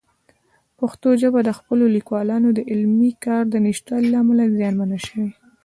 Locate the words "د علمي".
2.53-3.11